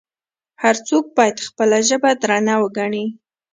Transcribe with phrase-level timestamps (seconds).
[0.63, 3.05] هر څوک باید خپله ژبه درنه وګڼي.